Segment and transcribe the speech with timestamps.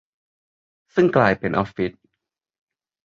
[0.93, 1.91] ซึ่งกลายเป็นออฟฟิศ?